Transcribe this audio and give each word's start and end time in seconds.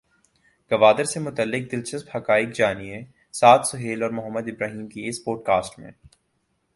گوادر 0.71 1.03
سے 1.03 1.19
متعلق 1.19 1.71
دلچسپ 1.71 2.15
حقائق 2.15 2.55
جانیے 2.55 3.01
سعد 3.31 3.59
سہیل 3.65 4.03
اور 4.03 4.11
محمد 4.11 4.47
ابراہیم 4.47 4.87
کی 4.87 5.07
اس 5.07 5.23
پوڈکاسٹ 5.23 5.79
میں۔ 5.79 5.91